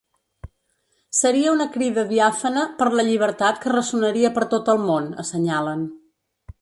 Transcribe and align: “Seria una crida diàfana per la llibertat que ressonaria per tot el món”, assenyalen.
“Seria 1.17 1.51
una 1.57 1.67
crida 1.75 2.05
diàfana 2.11 2.63
per 2.79 2.87
la 3.01 3.05
llibertat 3.09 3.61
que 3.67 3.75
ressonaria 3.75 4.33
per 4.39 4.49
tot 4.55 4.73
el 4.75 4.83
món”, 4.87 5.13
assenyalen. 5.27 5.85